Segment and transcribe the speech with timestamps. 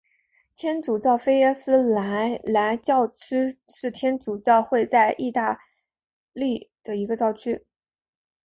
[0.55, 5.59] 天主教菲耶索莱教区是天主教会在义大
[6.33, 7.67] 利的一个教区。